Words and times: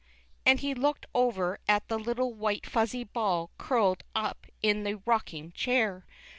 "And 0.47 0.61
he 0.61 0.73
looked 0.73 1.05
over 1.13 1.59
at 1.67 1.87
the 1.87 1.99
little 1.99 2.33
white 2.33 2.65
fuzzy 2.65 3.03
ball 3.03 3.51
curled 3.59 4.01
up 4.15 4.47
in 4.63 4.81
the 4.83 4.97
rocking 5.05 5.51
chair. 5.51 6.07